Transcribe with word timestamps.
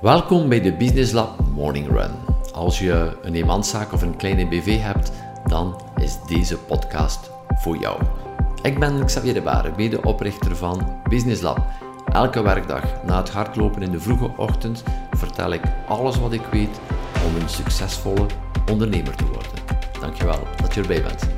Welkom 0.00 0.48
bij 0.48 0.60
de 0.60 0.72
Business 0.72 1.12
Lab 1.12 1.38
Morning 1.54 1.88
Run. 1.88 2.10
Als 2.52 2.78
je 2.78 3.18
een 3.22 3.34
eenmanszaak 3.34 3.92
of 3.92 4.02
een 4.02 4.16
kleine 4.16 4.48
BV 4.48 4.80
hebt, 4.80 5.12
dan 5.46 5.80
is 5.96 6.18
deze 6.26 6.58
podcast 6.58 7.30
voor 7.54 7.76
jou. 7.76 8.02
Ik 8.62 8.78
ben 8.78 9.04
Xavier 9.04 9.34
de 9.34 9.42
Baren, 9.42 9.74
medeoprichter 9.76 10.56
van 10.56 11.00
Business 11.08 11.42
Lab. 11.42 11.58
Elke 12.12 12.42
werkdag 12.42 13.02
na 13.04 13.16
het 13.16 13.30
hardlopen 13.30 13.82
in 13.82 13.90
de 13.90 14.00
vroege 14.00 14.30
ochtend 14.36 14.82
vertel 15.10 15.52
ik 15.52 15.62
alles 15.88 16.18
wat 16.18 16.32
ik 16.32 16.46
weet 16.50 16.80
om 17.26 17.42
een 17.42 17.48
succesvolle 17.48 18.26
ondernemer 18.70 19.16
te 19.16 19.26
worden. 19.26 19.52
Dankjewel 20.00 20.46
dat 20.56 20.74
je 20.74 20.80
erbij 20.80 21.02
bent. 21.02 21.37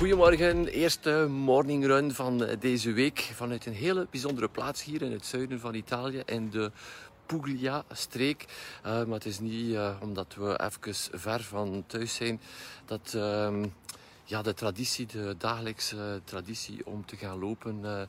Goedemorgen, 0.00 0.66
eerste 0.66 1.26
morning 1.28 1.86
run 1.86 2.12
van 2.12 2.46
deze 2.60 2.92
week 2.92 3.18
vanuit 3.34 3.66
een 3.66 3.72
hele 3.72 4.06
bijzondere 4.10 4.48
plaats 4.48 4.84
hier 4.84 5.02
in 5.02 5.12
het 5.12 5.26
zuiden 5.26 5.60
van 5.60 5.74
Italië, 5.74 6.22
in 6.26 6.50
de 6.50 6.70
Puglia-streek. 7.26 8.44
Uh, 8.86 8.92
maar 8.92 9.14
het 9.14 9.24
is 9.24 9.38
niet 9.38 9.66
uh, 9.66 9.96
omdat 10.02 10.34
we 10.34 10.60
even 10.60 11.20
ver 11.20 11.42
van 11.42 11.84
thuis 11.86 12.14
zijn 12.14 12.40
dat 12.84 13.12
uh, 13.16 13.64
ja, 14.30 14.42
de 14.42 14.54
traditie, 14.54 15.06
de 15.06 15.34
dagelijkse 15.38 16.20
traditie 16.24 16.86
om 16.86 17.06
te 17.06 17.16
gaan 17.16 17.38
lopen 17.38 17.80
uh, 17.82 18.02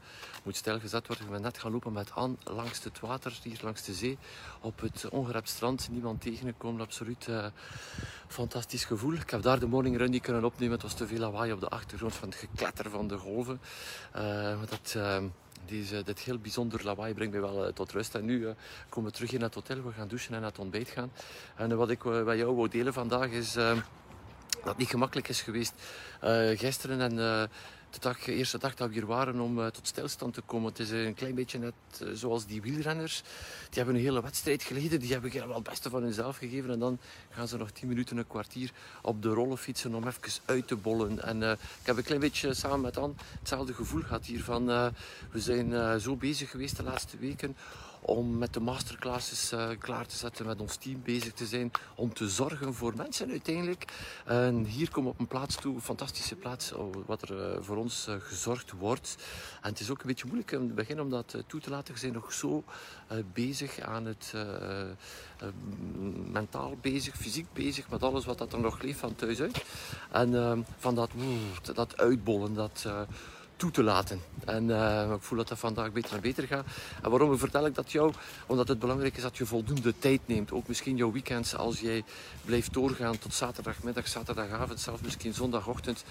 moet 0.44 0.56
stilgezet 0.56 1.08
worden. 1.08 1.26
Ik 1.26 1.32
ben 1.32 1.42
net 1.42 1.58
gaan 1.58 1.72
lopen 1.72 1.94
met 1.94 2.12
Anne 2.12 2.36
langs 2.44 2.84
het 2.84 3.00
water, 3.00 3.40
hier 3.44 3.60
langs 3.62 3.84
de 3.84 3.94
zee, 3.94 4.18
op 4.60 4.80
het 4.80 5.10
ongerept 5.10 5.50
strand. 5.50 5.90
Niemand 5.92 6.22
tegengekomen, 6.22 6.82
absoluut 6.82 7.28
uh, 7.28 7.46
fantastisch 8.28 8.86
gevoel. 8.86 9.14
Ik 9.14 9.30
heb 9.30 9.42
daar 9.42 9.60
de 9.60 9.68
morning 9.68 9.98
run 9.98 10.10
niet 10.10 10.22
kunnen 10.22 10.44
opnemen. 10.44 10.74
Het 10.74 10.84
was 10.84 10.94
te 10.94 11.08
veel 11.08 11.20
lawaai 11.20 11.52
op 11.52 11.60
de 11.60 11.70
achtergrond 11.70 12.16
van 12.16 12.30
het 12.30 12.38
gekletter 12.38 12.90
van 12.90 13.08
de 13.08 13.18
golven. 13.18 13.62
Uh, 14.16 14.60
dat, 14.70 14.98
deze, 15.66 16.04
dit 16.04 16.20
heel 16.20 16.38
bijzonder 16.38 16.84
lawaai 16.84 17.14
brengt 17.14 17.34
mij 17.34 17.42
wel 17.42 17.74
tot 17.74 17.92
rust. 17.92 18.16
En 18.16 18.26
nu 18.26 18.48
komen 18.90 19.10
we 19.10 19.16
terug 19.16 19.32
in 19.32 19.42
het 19.42 19.54
hotel. 19.54 19.84
We 19.84 19.92
gaan 19.92 20.08
douchen 20.08 20.34
en 20.34 20.42
naar 20.42 20.50
het 20.50 20.60
ontbijt 20.60 20.90
gaan. 20.90 21.12
En 21.56 21.78
wat 21.78 21.90
ik 21.90 22.04
bij 22.04 22.38
jou 22.38 22.56
wil 22.56 22.70
delen 22.70 22.94
vandaag 22.94 23.30
is 23.30 23.58
dat 24.64 24.78
niet 24.78 24.90
gemakkelijk 24.90 25.28
is 25.28 25.42
geweest 25.42 25.74
uh, 26.24 26.58
gisteren 26.60 27.02
en 27.02 27.12
uh, 27.12 27.44
de, 28.26 28.34
eerste 28.34 28.58
dag 28.58 28.76
dat 28.76 28.88
we 28.88 28.94
hier 28.94 29.06
waren 29.06 29.40
om 29.40 29.60
uh, 29.60 29.68
tot 29.68 29.88
stilstand 29.88 30.34
te 30.34 30.42
komen. 30.42 30.70
Het 30.70 30.80
is 30.80 30.90
een 30.90 31.14
klein 31.14 31.36
beetje 31.36 31.60
net 31.60 31.74
zoals 32.14 32.46
die 32.46 32.62
wielrenners. 32.62 33.22
Die 33.70 33.78
hebben 33.78 33.96
een 33.96 34.02
hele 34.02 34.22
wedstrijd 34.22 34.64
geleden. 34.64 35.00
Die 35.00 35.12
hebben 35.12 35.32
wel 35.32 35.56
het 35.56 35.64
beste 35.64 35.90
van 35.90 36.04
hunzelf 36.04 36.38
gegeven. 36.38 36.70
En 36.70 36.80
dan 36.80 37.00
gaan 37.30 37.48
ze 37.48 37.58
nog 37.58 37.72
tien 37.72 37.88
minuten, 37.88 38.18
een 38.18 38.28
kwartier 38.28 38.72
op 39.02 39.22
de 39.22 39.30
rollen 39.30 39.58
fietsen 39.58 39.96
om 39.96 40.08
even 40.08 40.42
uit 40.46 40.68
te 40.68 40.76
bollen. 40.76 41.24
En 41.24 41.42
ik 41.52 41.58
heb 41.84 41.98
een 41.98 42.04
klein 42.04 42.20
beetje 42.20 42.54
samen 42.54 42.82
met 42.82 42.98
Anne 42.98 43.16
hetzelfde 43.40 43.74
gevoel 43.74 44.02
gehad 44.02 44.26
hiervan. 44.26 44.66
we 45.32 45.40
zijn 45.40 46.00
zo 46.00 46.16
bezig 46.16 46.50
geweest 46.50 46.78
de 46.78 46.84
laatste 46.84 47.18
weken 47.18 47.56
om 48.02 48.38
met 48.38 48.54
de 48.54 48.60
masterclasses 48.60 49.54
uh, 49.54 49.70
klaar 49.80 50.06
te 50.06 50.16
zetten, 50.16 50.46
met 50.46 50.62
ons 50.62 50.76
team 50.76 51.02
bezig 51.04 51.34
te 51.34 51.46
zijn, 51.46 51.72
om 51.96 52.14
te 52.14 52.30
zorgen 52.30 52.74
voor 52.74 52.94
mensen 52.96 53.30
uiteindelijk. 53.30 53.86
En 54.26 54.66
hier 54.66 54.92
komen 54.92 55.10
we 55.10 55.16
op 55.16 55.20
een 55.20 55.28
plaats 55.28 55.56
toe, 55.56 55.76
een 55.76 55.82
fantastische 55.82 56.36
plaats, 56.36 56.72
oh, 56.74 56.96
wat 57.06 57.22
er 57.22 57.56
uh, 57.56 57.58
voor 57.60 57.78
ons 57.78 58.08
uh, 58.08 58.16
gezorgd 58.20 58.72
wordt. 58.72 59.16
En 59.62 59.70
het 59.70 59.80
is 59.80 59.90
ook 59.90 60.02
een 60.02 60.08
beetje 60.08 60.26
moeilijk 60.26 60.52
in 60.52 60.62
het 60.62 60.76
begin 60.76 61.02
om 61.02 61.10
dat 61.10 61.44
toe 61.48 61.60
te 61.60 61.70
laten. 61.70 61.94
We 61.94 62.00
zijn 62.00 62.14
nog 62.14 62.34
zo 62.34 62.64
bezig 63.34 63.80
aan 63.80 64.06
het 64.06 64.34
mentaal 66.32 66.78
bezig, 66.82 67.16
fysiek 67.16 67.54
bezig 67.54 67.90
met 67.90 68.04
alles 68.04 68.26
wat 68.26 68.38
dat 68.38 68.54
er 68.54 68.60
nog 68.60 68.82
leeft 68.82 69.00
van 69.00 69.16
thuis 69.16 69.42
uit. 69.42 69.66
En 70.12 70.66
van 70.78 70.96
dat, 70.96 71.10
dat 71.74 71.98
uitbollen, 71.98 72.54
dat 72.54 72.88
toe 73.62 73.72
te 73.72 73.84
laten. 73.84 74.22
En 74.46 74.70
uh, 74.70 75.12
ik 75.16 75.22
voel 75.22 75.38
dat 75.38 75.48
dat 75.48 75.60
vandaag 75.60 75.92
beter 75.92 76.16
en 76.16 76.22
beter 76.22 76.48
gaat. 76.48 76.66
En 77.02 77.10
waarom 77.10 77.38
vertel 77.38 77.66
ik 77.66 77.76
dat 77.76 77.92
jou? 77.92 78.14
Omdat 78.48 78.68
het 78.68 78.80
belangrijk 78.80 79.16
is 79.16 79.22
dat 79.22 79.38
je 79.38 79.46
voldoende 79.46 79.94
tijd 80.00 80.22
neemt. 80.26 80.52
Ook 80.52 80.68
misschien 80.68 80.96
jouw 80.96 81.12
weekends 81.12 81.56
als 81.56 81.80
jij 81.80 82.04
blijft 82.46 82.74
doorgaan 82.74 83.18
tot 83.18 83.34
zaterdagmiddag, 83.34 84.08
zaterdagavond, 84.08 84.80
zelfs 84.80 85.02
misschien 85.02 85.34
zondagochtend. 85.34 86.04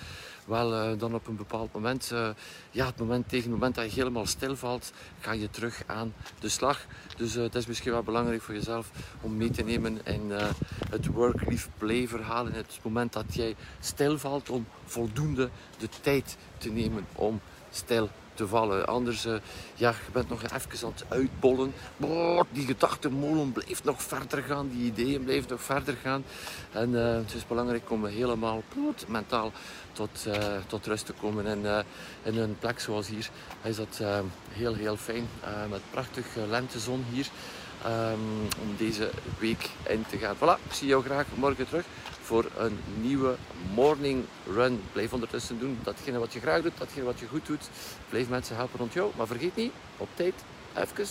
Wel, 0.44 0.72
uh, 0.72 0.98
dan 0.98 1.14
op 1.14 1.26
een 1.26 1.36
bepaald 1.36 1.72
moment, 1.72 2.10
uh, 2.12 2.28
ja, 2.70 2.86
het 2.86 2.98
moment, 2.98 3.28
tegen 3.28 3.50
het 3.50 3.53
moment 3.53 3.74
dat 3.74 3.84
je 3.84 3.98
helemaal 3.98 4.26
stilvalt, 4.26 4.92
ga 5.20 5.32
je 5.32 5.50
terug 5.50 5.82
aan 5.86 6.14
de 6.41 6.48
slag. 6.48 6.86
Dus 7.16 7.34
het 7.34 7.54
is 7.54 7.66
misschien 7.66 7.92
wel 7.92 8.03
belangrijk 8.03 8.42
voor 8.42 8.54
jezelf 8.54 8.91
om 9.20 9.36
mee 9.36 9.50
te 9.50 9.62
nemen 9.62 10.06
in 10.06 10.30
het 10.91 11.06
work-life-play 11.06 12.08
verhaal. 12.08 12.47
In 12.47 12.54
het 12.54 12.78
moment 12.82 13.12
dat 13.12 13.34
jij 13.34 13.56
stilvalt 13.80 14.50
om 14.50 14.66
voldoende 14.84 15.50
de 15.78 15.88
tijd 16.00 16.36
te 16.58 16.70
nemen 16.70 17.06
om 17.14 17.41
stil 17.70 18.08
te 18.34 18.48
vallen. 18.48 18.86
Anders, 18.86 19.26
uh, 19.26 19.34
ja, 19.75 19.91
je 19.91 20.12
bent 20.12 20.28
nog 20.28 20.42
even 20.42 20.86
aan 20.86 20.92
het 20.94 21.04
uitbollen. 21.08 21.72
Boah, 21.97 22.44
die 22.50 22.66
gedachtenmolen 22.66 23.53
blijft 23.53 23.84
nog 23.84 24.03
verder 24.03 24.42
gaan, 24.42 24.69
die 24.69 24.84
ideeën 24.84 25.25
blijven 25.25 25.50
nog 25.50 25.62
verder 25.62 25.97
gaan. 26.03 26.25
En 26.72 26.91
uh, 26.91 27.14
het 27.14 27.34
is 27.34 27.47
belangrijk 27.47 27.91
om 27.91 28.06
helemaal 28.06 28.62
mentaal 29.06 29.53
tot, 29.92 30.25
uh, 30.28 30.34
tot 30.66 30.86
rust 30.86 31.06
te 31.06 31.12
komen. 31.12 31.47
En 31.47 31.84
in 32.22 32.38
een 32.38 32.56
plek 32.59 32.80
zoals 32.80 33.09
hier 33.09 33.30
is 33.62 33.76
dat 33.76 34.00
heel, 34.53 34.75
heel 34.75 34.97
fijn. 34.97 35.28
met 35.70 35.80
prachtige 35.91 36.47
lentezon 36.47 37.04
hier. 37.10 37.26
Um, 37.86 38.48
om 38.62 38.76
deze 38.76 39.10
week 39.38 39.70
in 39.88 40.04
te 40.09 40.16
gaan. 40.16 40.36
Voilà, 40.36 40.64
ik 40.66 40.72
zie 40.72 40.88
jou 40.88 41.04
graag 41.04 41.26
morgen 41.34 41.69
terug 41.69 41.84
voor 42.30 42.50
een 42.56 42.78
nieuwe 43.00 43.36
morning 43.74 44.24
run. 44.54 44.82
Blijf 44.92 45.12
ondertussen 45.12 45.58
doen 45.58 45.78
datgene 45.82 46.18
wat 46.18 46.32
je 46.32 46.41
graag 46.41 46.62
doet, 46.62 46.78
datgene 46.78 47.04
wat 47.04 47.18
je 47.20 47.26
goed 47.26 47.46
doet. 47.46 47.68
Blijf 48.08 48.28
mensen 48.28 48.56
helpen 48.56 48.78
rond 48.78 48.92
jou. 48.92 49.10
Maar 49.16 49.26
vergeet 49.26 49.56
niet 49.56 49.72
op 49.96 50.08
tijd 50.14 50.34
even 50.74 51.06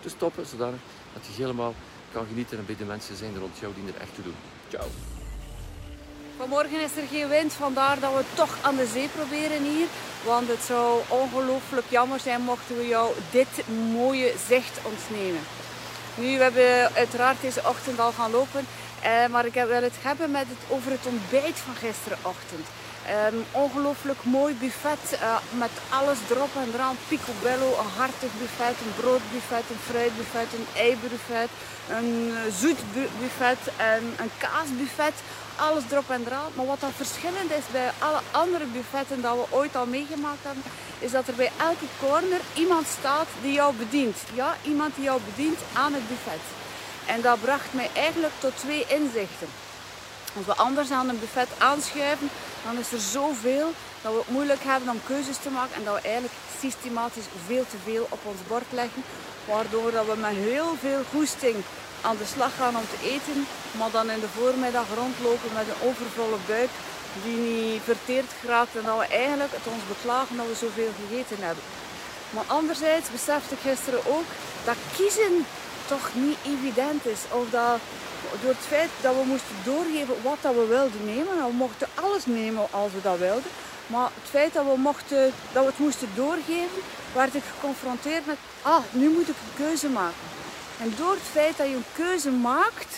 te 0.00 0.08
stoppen, 0.08 0.46
zodat 0.46 0.72
dat 1.12 1.22
je 1.26 1.42
helemaal 1.42 1.74
kan 2.12 2.26
genieten 2.26 2.58
en 2.58 2.66
bij 2.66 2.76
de 2.76 2.84
mensen 2.84 3.16
zijn 3.16 3.38
rond 3.38 3.58
jou 3.58 3.72
die 3.74 3.94
er 3.94 4.00
echt 4.00 4.14
toe 4.14 4.24
doen. 4.24 4.34
Ciao. 4.68 4.86
Vanmorgen 6.38 6.80
is 6.80 6.96
er 6.96 7.06
geen 7.10 7.28
wind, 7.28 7.52
vandaar 7.52 8.00
dat 8.00 8.14
we 8.14 8.24
toch 8.34 8.58
aan 8.62 8.76
de 8.76 8.86
zee 8.86 9.08
proberen 9.08 9.62
hier. 9.62 9.86
Want 10.24 10.48
het 10.48 10.62
zou 10.62 11.00
ongelooflijk 11.08 11.86
jammer 11.88 12.20
zijn 12.20 12.40
mochten 12.40 12.76
we 12.76 12.86
jou 12.86 13.14
dit 13.30 13.68
mooie 13.92 14.32
zicht 14.48 14.78
ontnemen. 14.82 15.44
Nu, 16.14 16.36
we 16.36 16.42
hebben 16.42 16.94
uiteraard 16.94 17.40
deze 17.40 17.62
ochtend 17.64 17.98
al 17.98 18.12
gaan 18.12 18.30
lopen 18.30 18.64
uh, 19.04 19.26
maar 19.32 19.46
ik 19.46 19.54
wil 19.54 19.82
het 19.82 19.98
hebben 20.02 20.30
met 20.30 20.46
het, 20.48 20.62
over 20.68 20.90
het 20.90 21.06
ontbijt 21.06 21.58
van 21.58 21.74
gisterenochtend. 21.74 22.66
Um, 23.32 23.44
ongelooflijk 23.50 24.24
mooi 24.24 24.54
buffet 24.54 25.04
uh, 25.12 25.36
met 25.50 25.70
alles 25.88 26.18
erop 26.30 26.54
en 26.56 26.70
eraan. 26.74 26.96
Picobello, 27.08 27.68
een 27.78 27.92
hartig 27.96 28.32
buffet, 28.38 28.76
een 28.84 28.94
broodbuffet, 29.00 29.64
een 29.70 29.84
fruitbuffet, 29.90 30.50
een 30.58 30.66
eibuffet, 30.76 31.50
een 31.88 32.10
uh, 32.28 32.36
zoet 32.60 32.80
buffet 33.20 33.62
en 33.76 34.02
een 34.18 34.30
kaasbuffet. 34.38 35.16
Alles 35.56 35.82
erop 35.90 36.10
en 36.10 36.24
eraan. 36.26 36.52
Maar 36.54 36.66
wat 36.66 36.80
dan 36.80 36.92
verschillend 36.92 37.50
is 37.50 37.66
bij 37.70 37.90
alle 37.98 38.20
andere 38.30 38.64
buffetten 38.64 39.22
dat 39.22 39.34
we 39.34 39.56
ooit 39.56 39.76
al 39.76 39.86
meegemaakt 39.86 40.42
hebben, 40.42 40.62
is 40.98 41.10
dat 41.10 41.28
er 41.28 41.34
bij 41.34 41.50
elke 41.58 41.86
corner 42.00 42.40
iemand 42.54 42.86
staat 42.98 43.28
die 43.42 43.52
jou 43.52 43.74
bedient. 43.74 44.16
Ja, 44.34 44.56
iemand 44.62 44.94
die 44.94 45.04
jou 45.04 45.20
bedient 45.34 45.58
aan 45.72 45.92
het 45.92 46.08
buffet. 46.08 46.44
En 47.06 47.20
dat 47.20 47.40
bracht 47.40 47.72
mij 47.72 47.90
eigenlijk 47.94 48.32
tot 48.38 48.52
twee 48.56 48.84
inzichten. 48.88 49.48
Als 50.36 50.46
we 50.46 50.54
anders 50.54 50.90
aan 50.90 51.08
een 51.08 51.20
buffet 51.20 51.48
aanschuiven, 51.58 52.30
dan 52.64 52.78
is 52.78 52.92
er 52.92 53.00
zoveel 53.00 53.72
dat 54.02 54.12
we 54.12 54.18
het 54.18 54.28
moeilijk 54.28 54.62
hebben 54.62 54.88
om 54.88 55.00
keuzes 55.06 55.36
te 55.36 55.50
maken 55.50 55.74
en 55.74 55.84
dat 55.84 55.94
we 55.94 56.00
eigenlijk 56.00 56.34
systematisch 56.60 57.28
veel 57.46 57.66
te 57.70 57.76
veel 57.84 58.06
op 58.08 58.20
ons 58.22 58.40
bord 58.48 58.70
leggen. 58.70 59.02
Waardoor 59.44 59.90
dat 59.90 60.06
we 60.06 60.16
met 60.16 60.36
heel 60.50 60.74
veel 60.80 61.02
goesting 61.10 61.56
aan 62.00 62.16
de 62.16 62.32
slag 62.34 62.56
gaan 62.56 62.76
om 62.76 62.86
te 62.90 63.08
eten, 63.14 63.46
maar 63.78 63.90
dan 63.90 64.10
in 64.10 64.20
de 64.20 64.34
voormiddag 64.38 64.86
rondlopen 64.94 65.50
met 65.54 65.66
een 65.68 65.88
overvolle 65.88 66.40
buik 66.46 66.72
die 67.24 67.36
niet 67.36 67.82
verteerd 67.82 68.30
geraakt 68.40 68.76
en 68.76 68.84
dat 68.84 68.98
we 68.98 69.06
eigenlijk 69.06 69.52
het 69.52 69.72
ons 69.74 69.84
beklagen 69.94 70.36
dat 70.36 70.46
we 70.46 70.64
zoveel 70.66 70.92
gegeten 71.00 71.40
hebben. 71.46 71.64
Maar 72.30 72.44
anderzijds 72.46 73.10
besefte 73.10 73.54
ik 73.54 73.60
gisteren 73.70 74.02
ook 74.16 74.28
dat 74.64 74.76
kiezen 74.96 75.34
toch 75.94 76.10
niet 76.14 76.38
evident 76.54 77.06
is. 77.06 77.20
Of 77.40 77.50
dat 77.50 77.78
door 78.42 78.54
het 78.58 78.68
feit 78.74 78.90
dat 79.00 79.14
we 79.14 79.24
moesten 79.32 79.56
doorgeven 79.64 80.14
wat 80.22 80.40
dat 80.40 80.54
we 80.54 80.66
wilden 80.66 81.04
nemen. 81.04 81.46
We 81.46 81.52
mochten 81.64 81.88
alles 81.94 82.26
nemen 82.26 82.64
als 82.70 82.92
we 82.92 83.00
dat 83.02 83.18
wilden. 83.18 83.50
Maar 83.86 84.08
het 84.20 84.30
feit 84.30 84.52
dat 84.52 84.64
we, 84.64 84.76
mochten, 84.76 85.32
dat 85.52 85.64
we 85.64 85.70
het 85.70 85.84
moesten 85.86 86.08
doorgeven, 86.14 86.80
werd 87.12 87.34
ik 87.34 87.42
geconfronteerd 87.54 88.26
met, 88.26 88.36
ah, 88.62 88.82
nu 88.90 89.08
moet 89.08 89.28
ik 89.28 89.38
een 89.44 89.64
keuze 89.64 89.88
maken. 89.88 90.26
En 90.82 90.94
door 90.96 91.14
het 91.20 91.30
feit 91.32 91.56
dat 91.56 91.68
je 91.68 91.74
een 91.74 91.94
keuze 92.02 92.30
maakt, 92.30 92.92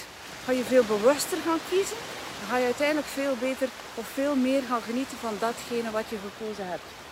ga 0.44 0.52
je 0.52 0.64
veel 0.64 0.85
bewuster 0.85 1.38
gaan 1.47 1.62
kiezen. 1.69 1.97
Dan 2.38 2.49
ga 2.50 2.56
je 2.56 2.64
uiteindelijk 2.64 3.08
veel 3.20 3.37
beter 3.40 3.69
of 3.94 4.06
veel 4.14 4.35
meer 4.35 4.62
gaan 4.69 4.82
genieten 4.82 5.19
van 5.20 5.37
datgene 5.38 5.90
wat 5.90 6.08
je 6.08 6.19
gekozen 6.26 6.67
hebt. 6.69 7.03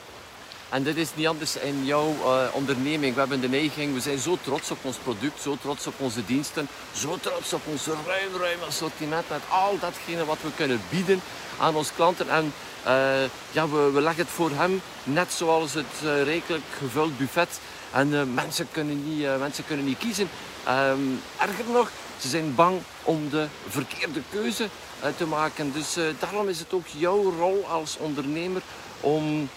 En 0.73 0.83
dit 0.83 0.97
is 0.97 1.09
niet 1.15 1.27
anders 1.27 1.57
in 1.57 1.85
jouw 1.85 2.15
uh, 2.25 2.43
onderneming. 2.53 3.15
We 3.15 3.21
hebben 3.21 3.41
de 3.41 3.49
neiging, 3.49 3.95
we 3.95 4.01
zijn 4.01 4.19
zo 4.19 4.39
trots 4.43 4.71
op 4.71 4.79
ons 4.83 4.97
product, 4.97 5.41
zo 5.43 5.57
trots 5.61 5.87
op 5.87 5.95
onze 5.97 6.25
diensten, 6.25 6.69
zo 6.93 7.19
trots 7.21 7.53
op 7.53 7.61
ons 7.65 7.87
ruim, 7.87 8.37
ruim 8.41 8.59
assortiment 8.67 9.29
met 9.29 9.41
al 9.49 9.79
datgene 9.79 10.25
wat 10.25 10.39
we 10.43 10.49
kunnen 10.57 10.81
bieden 10.91 11.21
aan 11.59 11.75
onze 11.75 11.93
klanten. 11.95 12.29
En 12.29 12.53
uh, 12.87 13.23
ja, 13.51 13.69
we, 13.69 13.91
we, 13.93 14.01
leggen 14.01 14.23
het 14.23 14.33
voor 14.33 14.51
hem 14.51 14.83
net 15.05 15.33
zoals 15.33 15.75
het 15.75 15.95
uh, 16.05 16.23
rijkelijk 16.23 16.65
gevuld 16.79 17.19
buffet. 17.19 17.61
En 17.91 18.35
mensen, 18.35 18.69
kunnen 18.71 19.17
niet, 19.17 19.39
mensen 19.39 19.67
kunnen 19.67 19.87
niet 19.87 19.99
kiezen. 19.99 20.29
Um, 20.69 21.21
erger 21.39 21.65
nog, 21.73 21.91
ze 22.21 22.29
zijn 22.29 22.55
bang 22.55 22.81
om 23.03 23.29
de 23.31 23.47
verkeerde 23.69 24.21
keuze 24.31 24.69
te 25.17 25.27
maken. 25.27 25.73
Dus 25.73 25.97
daarom 26.19 26.49
is 26.49 26.59
het 26.59 26.73
ook 26.73 26.87
jouw 26.87 27.35
rol 27.39 27.67
als 27.69 27.97
ondernemer 27.99 28.63
om 29.01 29.49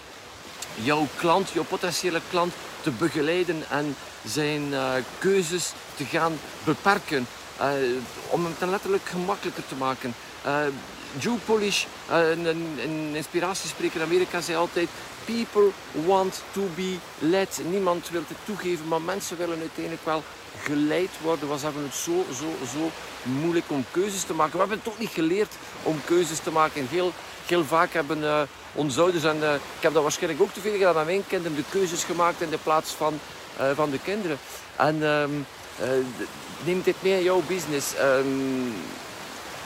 jouw 0.82 1.06
klant, 1.16 1.50
jouw 1.50 1.64
potentiële 1.64 2.20
klant 2.30 2.54
te 2.80 2.90
begeleiden 2.90 3.62
en 3.70 3.96
zijn 4.24 4.62
uh, 4.62 4.92
keuzes 5.18 5.72
te 5.96 6.04
gaan 6.04 6.38
beperken. 6.64 7.26
Uh, 7.60 7.66
om 8.28 8.44
hem 8.44 8.54
ten 8.58 8.70
letterlijk 8.70 9.04
gemakkelijker 9.08 9.66
te 9.68 9.74
maken. 9.74 10.14
Uh, 10.46 10.52
Joe 11.18 11.38
Polish, 11.44 11.84
een, 12.10 12.46
een 12.46 13.10
inspiratiespreker 13.14 14.00
in 14.00 14.06
Amerika, 14.06 14.40
zei 14.40 14.58
altijd: 14.58 14.88
People 15.24 15.70
want 16.06 16.42
to 16.52 16.68
be 16.74 16.96
led. 17.18 17.60
Niemand 17.70 18.10
wil 18.10 18.22
het 18.28 18.36
toegeven, 18.44 18.88
maar 18.88 19.02
mensen 19.02 19.36
willen 19.36 19.58
uiteindelijk 19.58 20.04
wel 20.04 20.22
geleid 20.62 21.10
worden. 21.22 21.48
We 21.48 21.58
hebben 21.60 21.82
het 21.82 21.94
zo, 21.94 22.24
zo, 22.34 22.66
zo 22.72 22.90
moeilijk 23.22 23.64
om 23.68 23.84
keuzes 23.90 24.22
te 24.22 24.34
maken. 24.34 24.52
We 24.52 24.58
hebben 24.58 24.82
toch 24.82 24.98
niet 24.98 25.10
geleerd 25.10 25.52
om 25.82 26.00
keuzes 26.04 26.38
te 26.38 26.50
maken. 26.50 26.86
Heel, 26.90 27.12
heel 27.46 27.64
vaak 27.64 27.92
hebben 27.92 28.18
uh, 28.18 28.40
onze 28.72 29.00
ouders, 29.00 29.24
en 29.24 29.36
uh, 29.36 29.54
ik 29.54 29.60
heb 29.80 29.92
dat 29.92 30.02
waarschijnlijk 30.02 30.42
ook 30.42 30.52
te 30.52 30.60
veel 30.60 30.72
gedaan 30.72 30.96
aan 30.96 31.06
mijn 31.06 31.26
kinderen, 31.26 31.56
de 31.56 31.64
keuzes 31.70 32.04
gemaakt 32.04 32.40
in 32.40 32.50
de 32.50 32.58
plaats 32.62 32.90
van, 32.90 33.20
van 33.74 33.90
de 33.90 33.98
kinderen. 33.98 34.38
En 34.76 35.02
um, 35.02 35.46
neem 36.64 36.82
dit 36.82 36.96
mee 37.00 37.16
in 37.16 37.22
jouw 37.22 37.42
business. 37.46 37.94
Um, 38.00 38.74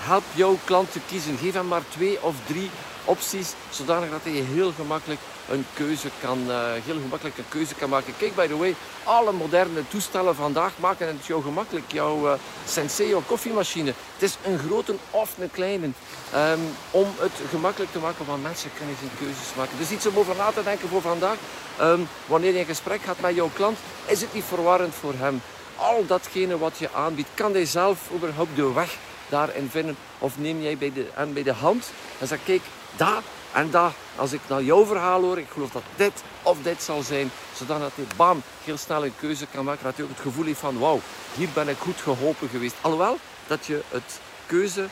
help 0.00 0.24
jouw 0.34 0.58
klant 0.64 0.92
te 0.92 1.00
kiezen. 1.08 1.36
Geef 1.36 1.54
hem 1.54 1.68
maar 1.68 1.82
twee 1.88 2.22
of 2.22 2.34
drie 2.46 2.70
opties, 3.04 3.52
zodanig 3.70 4.10
dat 4.10 4.20
hij 4.22 4.32
heel 4.32 4.72
gemakkelijk 4.72 5.20
een 5.48 5.66
keuze 5.74 6.08
kan, 6.20 6.38
uh, 6.48 6.56
heel 6.84 7.00
gemakkelijk 7.00 7.38
een 7.38 7.48
keuze 7.48 7.74
kan 7.74 7.88
maken. 7.88 8.14
Kijk, 8.18 8.34
by 8.34 8.46
the 8.46 8.56
way, 8.56 8.74
alle 9.04 9.32
moderne 9.32 9.88
toestellen 9.88 10.34
vandaag 10.34 10.72
maken 10.76 11.06
het 11.06 11.26
jou 11.26 11.42
gemakkelijk. 11.42 11.92
Jouw 11.92 12.26
uh, 12.26 12.32
Senseo 12.66 13.22
koffiemachine, 13.26 13.92
het 14.14 14.22
is 14.22 14.36
een 14.44 14.58
grote 14.58 14.94
of 15.10 15.30
een 15.38 15.50
kleine. 15.50 15.90
Um, 16.34 16.60
om 16.90 17.06
het 17.18 17.32
gemakkelijk 17.50 17.92
te 17.92 17.98
maken, 17.98 18.26
want 18.26 18.42
mensen 18.42 18.70
kunnen 18.76 18.96
geen 19.00 19.10
keuzes 19.18 19.54
maken. 19.56 19.78
Dus 19.78 19.90
iets 19.90 20.06
om 20.06 20.18
over 20.18 20.36
na 20.36 20.50
te 20.50 20.62
denken 20.62 20.88
voor 20.88 21.02
vandaag. 21.02 21.36
Um, 21.80 22.08
wanneer 22.26 22.52
je 22.52 22.58
in 22.58 22.64
gesprek 22.64 23.02
gaat 23.02 23.20
met 23.20 23.34
jouw 23.34 23.50
klant, 23.54 23.78
is 24.06 24.20
het 24.20 24.34
niet 24.34 24.44
verwarrend 24.44 24.94
voor 24.94 25.14
hem. 25.16 25.42
Al 25.76 26.06
datgene 26.06 26.58
wat 26.58 26.78
je 26.78 26.88
aanbiedt, 26.92 27.28
kan 27.34 27.52
hij 27.52 27.64
zelf 27.64 27.98
überhaupt 28.14 28.56
de 28.56 28.72
weg 28.72 28.96
daarin 29.30 29.68
vinden? 29.70 29.96
Of 30.18 30.38
neem 30.38 30.62
jij 30.62 30.76
bij 30.76 30.92
de, 30.92 31.06
hem 31.12 31.32
bij 31.32 31.42
de 31.42 31.52
hand 31.52 31.90
en 32.18 32.26
zeg, 32.26 32.38
kijk, 32.44 32.62
daar 32.96 33.22
en 33.52 33.70
daar, 33.70 33.92
als 34.16 34.32
ik 34.32 34.40
naar 34.46 34.62
jouw 34.62 34.84
verhaal 34.84 35.22
hoor, 35.22 35.38
ik 35.38 35.48
geloof 35.52 35.70
dat 35.70 35.82
dit 35.96 36.22
of 36.42 36.58
dit 36.62 36.82
zal 36.82 37.02
zijn, 37.02 37.30
zodat 37.56 37.78
hij 37.94 38.04
bam, 38.16 38.42
heel 38.64 38.76
snel 38.76 39.04
een 39.04 39.14
keuze 39.20 39.46
kan 39.52 39.64
maken. 39.64 39.84
Dat 39.84 39.96
hij 39.96 40.04
ook 40.04 40.10
het 40.10 40.20
gevoel 40.20 40.44
heeft 40.44 40.58
van, 40.58 40.78
wauw, 40.78 41.00
hier 41.34 41.48
ben 41.54 41.68
ik 41.68 41.76
goed 41.78 42.00
geholpen 42.00 42.48
geweest. 42.48 42.74
Alhoewel 42.80 43.18
dat 43.46 43.66
je 43.66 43.80
het 43.88 44.20
keuze, 44.46 44.80
uh, 44.80 44.88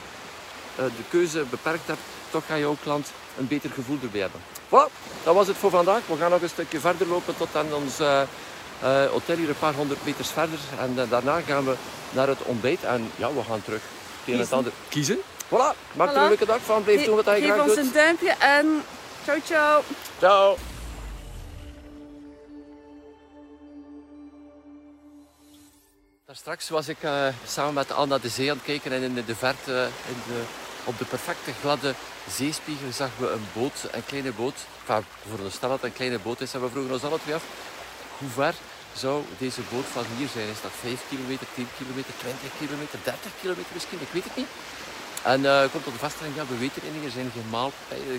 de 0.77 1.05
keuze 1.09 1.45
beperkt 1.51 1.87
hebt, 1.87 2.01
toch 2.31 2.47
gaat 2.47 2.59
jouw 2.59 2.77
klant 2.83 3.13
een 3.39 3.47
beter 3.47 3.71
gevoel 3.71 3.99
erbij 4.03 4.21
hebben. 4.21 4.41
Voilà, 4.67 4.93
dat 5.25 5.35
was 5.35 5.47
het 5.47 5.57
voor 5.57 5.71
vandaag. 5.71 6.01
We 6.07 6.17
gaan 6.17 6.31
nog 6.31 6.43
een 6.43 6.49
stukje 6.49 6.81
verder 6.81 7.07
lopen 7.07 7.37
tot 7.37 7.57
aan 7.57 7.75
ons 7.75 8.01
uh, 8.01 8.21
uh, 8.83 9.07
hotel 9.07 9.37
hier 9.37 9.49
een 9.49 9.59
paar 9.59 9.75
honderd 9.75 10.05
meters 10.05 10.31
verder. 10.31 10.59
En 10.79 11.09
daarna 11.09 11.41
gaan 11.41 11.65
we 11.65 11.75
naar 12.11 12.29
het 12.29 12.43
ontbijt 12.43 12.85
en 12.85 13.11
ja, 13.17 13.33
we 13.33 13.43
gaan 13.43 13.63
terug 13.63 13.83
het 14.37 14.45
het 14.45 14.53
ander 14.53 14.73
kiezen. 14.89 15.19
Voilà, 15.49 15.75
maak 15.93 16.11
er 16.11 16.17
een 16.17 16.29
leuke 16.29 16.47
dag 16.47 16.61
van. 16.61 16.85
Blijf 16.85 17.05
doen 17.05 17.17
wat 17.17 17.25
je 17.25 17.31
graag 17.31 17.43
doet. 17.43 17.51
Geef 17.51 17.79
ons 17.79 17.87
een 17.87 17.93
duimpje 17.93 18.31
en 18.31 18.85
ciao 19.25 19.39
ciao. 19.47 19.83
Ciao. 20.19 20.57
Daar 26.27 26.37
straks 26.37 26.69
was 26.69 26.89
ik 26.89 27.03
uh, 27.03 27.27
samen 27.47 27.75
met 27.75 27.93
Anna 27.93 28.19
de 28.19 28.29
zee 28.29 28.51
aan 28.51 28.57
het 28.57 28.65
kijken 28.65 28.93
en 28.93 29.03
in 29.03 29.15
de 29.27 29.35
verte, 29.35 29.89
in 30.09 30.17
de, 30.27 30.43
op 30.85 30.99
de 30.99 31.05
perfecte 31.05 31.53
gladde 31.61 31.95
zeespiegel 32.31 32.93
zagen 32.93 33.25
we 33.25 33.31
een 33.31 33.47
boot, 33.53 33.89
een 33.93 34.05
kleine 34.07 34.33
boot. 34.33 34.55
Enfin, 34.87 35.05
voor 35.29 35.39
de 35.45 35.51
stel 35.51 35.69
dat 35.69 35.81
het 35.81 35.91
een 35.91 35.97
kleine 35.97 36.19
boot 36.19 36.41
is, 36.41 36.55
en 36.55 36.61
we 36.61 36.69
vroegen 36.69 36.93
ons 36.93 37.05
alle 37.05 37.19
twee 37.23 37.35
af 37.35 37.43
hoe 38.19 38.29
ver 38.29 38.55
zou 38.99 39.23
deze 39.39 39.61
boot 39.73 39.89
van 39.93 40.05
hier 40.17 40.29
zijn? 40.29 40.49
Is 40.49 40.63
dat 40.67 40.81
5 40.81 41.01
kilometer, 41.09 41.47
10 41.55 41.69
kilometer, 41.79 42.13
20 42.19 42.51
kilometer, 42.61 42.99
30 43.05 43.33
kilometer 43.41 43.73
misschien? 43.73 44.01
Ik 44.07 44.13
weet 44.13 44.29
het 44.29 44.37
niet. 44.37 44.53
En 45.23 45.41
uh, 45.41 45.61
komt 45.73 45.85
tot 45.85 45.93
de 45.93 46.05
vaststelling, 46.07 46.37
ja, 46.37 46.47
we 46.47 46.59
weten 46.59 46.83
het 46.85 46.95
niet, 46.95 47.05
er 47.05 47.17
zijn 47.19 47.31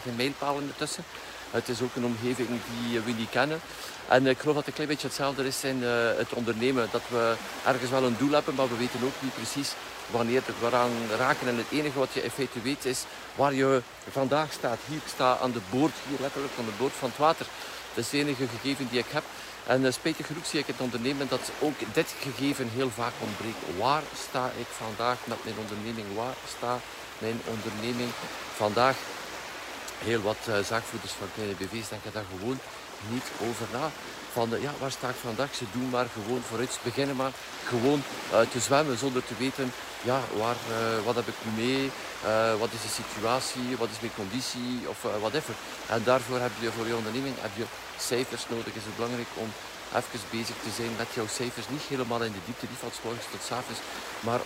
geen, 0.03 0.15
mijlpalen 0.15 0.67
ertussen. 0.67 1.03
Het 1.51 1.69
is 1.69 1.81
ook 1.81 1.95
een 1.95 2.05
omgeving 2.05 2.47
die 2.49 2.99
we 2.99 3.11
niet 3.11 3.29
kennen. 3.29 3.59
En 4.07 4.27
ik 4.27 4.39
geloof 4.39 4.55
dat 4.55 4.65
het 4.65 4.67
een 4.67 4.73
klein 4.73 4.89
beetje 4.89 5.07
hetzelfde 5.07 5.47
is 5.47 5.63
in 5.63 5.83
het 6.17 6.33
ondernemen. 6.33 6.87
Dat 6.91 7.01
we 7.07 7.35
ergens 7.65 7.91
wel 7.91 8.03
een 8.03 8.17
doel 8.17 8.31
hebben, 8.31 8.55
maar 8.55 8.69
we 8.69 8.77
weten 8.77 8.99
ook 9.03 9.19
niet 9.19 9.33
precies 9.33 9.73
wanneer 10.11 10.41
we 10.45 10.65
eraan 10.67 10.91
raken. 11.17 11.47
En 11.47 11.57
het 11.57 11.71
enige 11.71 11.99
wat 11.99 12.13
je 12.13 12.23
in 12.23 12.29
feite 12.29 12.61
weet 12.61 12.85
is 12.85 13.03
waar 13.35 13.53
je 13.53 13.81
vandaag 14.09 14.51
staat. 14.51 14.79
Hier, 14.87 14.97
ik 14.97 15.13
sta 15.13 15.37
aan 15.37 15.51
de 15.51 15.61
boord, 15.69 15.93
hier 16.07 16.17
letterlijk 16.21 16.53
aan 16.59 16.65
de 16.65 16.77
boord 16.77 16.93
van 16.99 17.09
het 17.09 17.17
water. 17.17 17.45
Dat 17.93 18.03
is 18.03 18.11
het 18.11 18.21
enige 18.21 18.47
gegeven 18.47 18.87
die 18.91 18.99
ik 18.99 19.09
heb. 19.09 19.23
En 19.69 19.93
spijtig 19.93 20.25
genoeg 20.25 20.45
zie 20.45 20.59
ik 20.59 20.67
het 20.67 20.79
ondernemen 20.79 21.27
dat 21.29 21.51
ook 21.59 21.79
dit 21.93 22.15
gegeven 22.19 22.69
heel 22.69 22.89
vaak 22.89 23.13
ontbreekt. 23.19 23.77
Waar 23.77 24.03
sta 24.29 24.51
ik 24.57 24.65
vandaag 24.67 25.17
met 25.23 25.43
mijn 25.43 25.55
onderneming? 25.57 26.07
Waar 26.15 26.35
staat 26.57 26.81
mijn 27.17 27.39
onderneming 27.45 28.09
vandaag? 28.55 28.97
Heel 29.97 30.21
wat 30.21 30.37
uh, 30.49 30.59
zaakvoerders 30.59 31.11
van 31.11 31.27
kleine 31.33 31.55
BV's 31.55 31.89
denken 31.89 32.11
daar 32.13 32.29
gewoon 32.35 32.59
niet 33.11 33.27
over 33.49 33.67
na. 33.71 33.89
Van 34.33 34.49
ja, 34.61 34.71
waar 34.79 34.91
sta 34.91 35.09
ik 35.09 35.15
vandaag? 35.21 35.55
Ze 35.55 35.63
doen 35.71 35.89
maar 35.89 36.07
gewoon 36.13 36.41
vooruit. 36.41 36.79
Beginnen 36.83 37.15
maar 37.15 37.31
gewoon 37.65 38.03
te 38.51 38.59
zwemmen 38.59 38.97
zonder 38.97 39.23
te 39.25 39.33
weten 39.37 39.71
ja, 40.01 40.19
waar, 40.37 40.55
wat 41.05 41.15
heb 41.15 41.27
ik 41.27 41.35
nu 41.43 41.63
mee? 41.63 41.91
wat 42.59 42.71
is 42.71 42.81
de 42.81 43.01
situatie? 43.01 43.77
Wat 43.77 43.89
is 43.89 43.99
mijn 43.99 44.13
conditie? 44.15 44.89
Of 44.89 45.01
whatever. 45.19 45.53
En 45.87 46.01
daarvoor 46.03 46.39
heb 46.39 46.51
je 46.59 46.71
voor 46.71 46.87
je 46.87 46.95
onderneming 46.95 47.35
heb 47.39 47.51
je 47.55 47.65
cijfers 47.97 48.43
nodig. 48.49 48.73
Is 48.73 48.85
het 48.85 48.95
belangrijk 48.95 49.27
om 49.33 49.49
even 49.95 50.19
bezig 50.31 50.55
te 50.63 50.71
zijn 50.75 50.93
met 50.97 51.07
jouw 51.13 51.27
cijfers. 51.27 51.69
Niet 51.69 51.81
helemaal 51.93 52.21
in 52.23 52.31
de 52.31 52.45
diepte, 52.45 52.65
niet 52.69 52.83
van 52.85 52.91
s 52.93 53.03
morgens 53.03 53.25
tot 53.31 53.43
s 53.47 53.51
avonds, 53.51 53.81
maar 54.19 54.41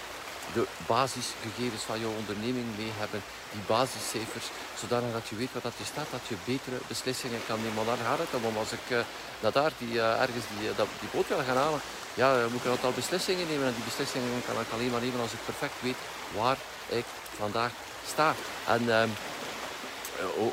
de 0.53 0.63
basisgegevens 0.87 1.83
van 1.89 1.99
jouw 1.99 2.15
onderneming 2.21 2.65
mee 2.77 2.91
hebben. 3.01 3.21
Die 3.51 3.61
basiscijfers, 3.67 4.47
zodanig 4.81 5.11
dat 5.13 5.27
je 5.27 5.35
weet 5.35 5.53
wat 5.53 5.63
dat 5.63 5.77
je 5.77 5.91
staat, 5.93 6.11
dat 6.11 6.25
je 6.27 6.35
betere 6.51 6.79
beslissingen 6.87 7.41
kan 7.47 7.59
nemen. 7.61 7.75
Maar 7.75 7.85
daar 7.85 8.05
gaat 8.05 8.23
het 8.23 8.43
om. 8.49 8.57
Als 8.57 8.71
ik 8.71 8.85
uh, 8.89 8.99
naar 9.43 9.55
daar 9.59 9.73
die, 9.77 9.93
uh, 9.93 10.21
ergens 10.25 10.45
die, 10.53 10.69
uh, 10.69 10.75
die 11.03 11.13
boot 11.13 11.27
wil 11.27 11.43
gaan 11.47 11.63
halen, 11.65 11.81
ja, 12.13 12.27
moet 12.51 12.61
ik 12.61 12.65
een 12.65 12.77
aantal 12.77 12.99
beslissingen 13.01 13.47
nemen. 13.47 13.67
En 13.67 13.77
die 13.79 13.89
beslissingen 13.91 14.43
kan 14.47 14.61
ik 14.63 14.73
alleen 14.73 14.91
maar 14.93 15.05
nemen 15.05 15.21
als 15.21 15.37
ik 15.37 15.49
perfect 15.51 15.77
weet 15.87 16.01
waar 16.39 16.57
ik 16.99 17.05
vandaag 17.37 17.71
sta. 18.13 18.35
En 18.67 18.83
ehm, 18.97 19.09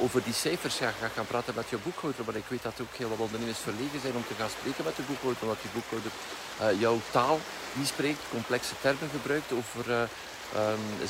over 0.03 0.23
die 0.23 0.33
cijfers 0.33 0.79
ja, 0.79 0.91
ga 1.01 1.09
gaan 1.15 1.27
praten 1.27 1.55
met 1.55 1.69
je 1.69 1.77
boekhouder. 1.77 2.25
Maar 2.25 2.37
ik 2.37 2.49
weet 2.49 2.63
dat 2.63 2.81
ook 2.81 2.95
heel 2.97 3.09
wat 3.09 3.19
ondernemers 3.19 3.59
verlegen 3.59 4.01
zijn 4.01 4.15
om 4.15 4.27
te 4.27 4.39
gaan 4.39 4.55
spreken 4.57 4.85
met 4.85 4.97
de 4.97 5.09
boekhouder. 5.11 5.43
Omdat 5.43 5.63
die 5.63 5.77
boekhouder 5.79 6.13
uh, 6.17 6.81
jouw 6.81 6.99
taal 7.11 7.39
niet 7.73 7.93
spreekt, 7.95 8.23
complexe 8.31 8.75
termen 8.81 9.11
gebruikt, 9.17 9.53
over 9.61 9.83
uh, 9.91 10.03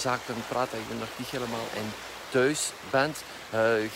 zaken 0.07 0.35
praat 0.49 0.71
dat 0.71 0.81
je 0.89 0.95
nog 0.95 1.13
niet 1.17 1.35
helemaal 1.37 1.69
in 1.81 1.89
thuis 2.29 2.61
bent. 2.91 3.17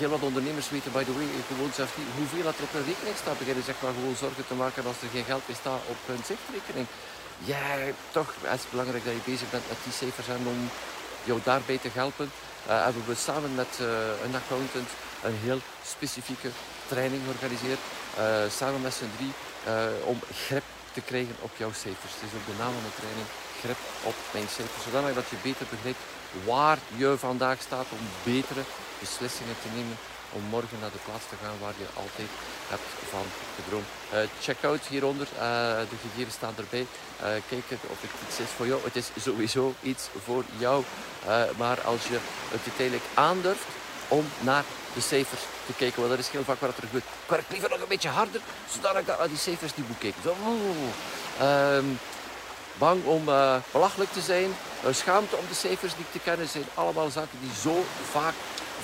heel 0.01 0.13
wat 0.15 0.29
ondernemers 0.29 0.71
weten, 0.71 0.93
by 0.93 1.05
the 1.05 1.15
way, 1.19 1.27
gewoon 1.47 1.73
zelf 1.75 1.97
niet 1.99 2.17
hoeveel 2.19 2.45
dat 2.49 2.57
er 2.59 2.69
op 2.69 2.75
een 2.75 2.91
rekening 2.93 3.17
staat. 3.23 3.39
Beginnen 3.39 3.65
zeg 3.65 3.79
maar 3.83 3.93
gewoon 3.99 4.17
zorgen 4.25 4.47
te 4.47 4.55
maken 4.55 4.87
als 4.87 5.03
er 5.03 5.15
geen 5.17 5.31
geld 5.33 5.45
meer 5.49 5.61
staat 5.63 5.83
op 5.95 6.01
hun 6.07 6.23
zichtrekening. 6.31 6.87
Ja, 7.53 7.65
toch 8.11 8.31
is 8.43 8.63
het 8.65 8.71
belangrijk 8.71 9.05
dat 9.05 9.15
je 9.19 9.31
bezig 9.31 9.51
bent 9.51 9.69
met 9.69 9.81
die 9.85 9.93
cijfers 9.93 10.29
en 10.29 10.47
om 10.55 10.61
jou 11.25 11.39
daarbij 11.45 11.79
te 11.79 11.91
helpen 11.93 12.31
uh, 12.69 12.85
hebben 12.85 13.05
we 13.07 13.15
samen 13.15 13.55
met 13.55 13.73
uh, 13.81 13.87
een 14.25 14.35
accountant 14.35 14.89
een 15.23 15.39
heel 15.43 15.61
specifieke 15.95 16.51
training 16.87 17.23
georganiseerd. 17.25 17.83
Uh, 18.19 18.51
samen 18.51 18.81
met 18.81 18.95
z'n 18.95 19.17
drie 19.17 19.33
om 20.05 20.19
grip 20.47 20.63
te 20.93 21.01
krijgen 21.01 21.37
op 21.41 21.51
jouw 21.57 21.73
cijfers. 21.73 22.13
Het 22.15 22.23
is 22.29 22.37
ook 22.39 22.47
de 22.47 22.63
naam 22.63 22.73
van 22.73 22.89
de 22.89 22.97
training, 23.01 23.27
grip 23.63 23.81
op 24.11 24.17
mijn 24.33 24.49
cijfers. 24.57 24.85
Zodanig 24.85 25.15
dat 25.15 25.29
je 25.31 25.37
beter 25.43 25.67
begrijpt 25.71 26.03
waar 26.45 26.79
je 26.97 27.15
vandaag 27.19 27.61
staat 27.61 27.87
om 27.97 28.03
betere 28.23 28.65
beslissingen 29.01 29.57
te 29.63 29.69
nemen 29.77 29.97
om 30.33 30.43
morgen 30.43 30.79
naar 30.81 30.91
de 30.91 31.05
plaats 31.05 31.25
te 31.29 31.37
gaan 31.43 31.59
waar 31.61 31.75
je 31.79 32.01
altijd 32.03 32.31
hebt 32.69 32.89
van 33.11 33.27
gedroomd. 33.57 33.91
Uh, 34.13 34.19
check 34.41 34.65
out 34.65 34.87
hieronder, 34.87 35.29
uh, 35.35 35.41
de 35.91 35.99
gegevens 36.03 36.35
staan 36.35 36.55
erbij. 36.57 36.87
Uh, 36.87 37.27
kijk 37.49 37.65
of 37.71 38.01
het 38.01 38.11
iets 38.29 38.39
is 38.39 38.53
voor 38.57 38.67
jou. 38.67 38.81
Het 38.85 38.97
is 38.97 39.09
sowieso 39.19 39.75
iets 39.83 40.09
voor 40.25 40.45
jou. 40.57 40.85
maar 41.57 41.81
als 41.81 42.03
je 42.07 42.19
het 42.49 42.61
uiteindelijk 42.67 43.05
aandurft 43.15 43.67
om 44.09 44.25
naar 44.41 44.65
de 44.95 45.01
cijfers 45.01 45.41
te 45.67 45.73
kijken. 45.73 45.99
Want 45.99 46.11
dat 46.11 46.19
is 46.19 46.29
heel 46.29 46.45
vaak 46.45 46.61
wat 46.61 46.77
er 46.77 46.83
gebeurt. 46.83 47.05
Ik 47.05 47.31
werk 47.31 47.51
liever 47.51 47.69
nog 47.69 47.81
een 47.81 47.89
beetje 47.89 48.09
harder, 48.09 48.41
zodat 48.71 48.97
ik 48.97 49.07
naar 49.07 49.29
die 49.29 49.39
cijfers 49.39 49.77
niet 49.77 49.89
moet 49.89 49.99
kijken. 49.99 50.21
Ehm, 51.39 51.85
bang 52.79 53.05
om 53.05 53.29
uh, 53.29 53.57
belachelijk 53.71 54.13
te 54.13 54.21
zijn, 54.21 54.51
schaamte 54.91 55.37
om 55.37 55.45
de 55.49 55.55
cijfers 55.55 55.97
niet 55.97 56.13
te 56.13 56.19
kennen, 56.19 56.49
zijn 56.49 56.65
allemaal 56.75 57.11
zaken 57.11 57.39
die 57.41 57.51
zo 57.63 57.85
vaak 58.11 58.35